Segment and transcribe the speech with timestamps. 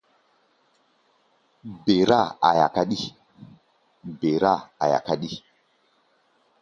[1.83, 2.27] Ber-áa
[4.85, 5.29] aia káɗí.